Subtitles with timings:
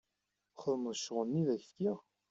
[0.55, 1.97] Txedmeḍ ccɣl-nni i ak-fkiɣ?